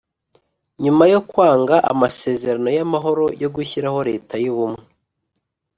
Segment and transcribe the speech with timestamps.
[0.83, 4.83] nyuma yo kwanga amasezerano y’amahoro yo gushyiraho leta y’ubumwe